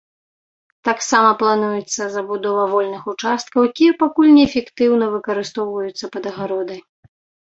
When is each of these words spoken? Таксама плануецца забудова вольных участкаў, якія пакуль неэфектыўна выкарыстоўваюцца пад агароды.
Таксама 0.87 1.29
плануецца 1.41 2.03
забудова 2.15 2.63
вольных 2.73 3.03
участкаў, 3.13 3.59
якія 3.71 3.93
пакуль 4.01 4.31
неэфектыўна 4.37 5.05
выкарыстоўваюцца 5.17 6.05
пад 6.17 6.23
агароды. 6.33 6.77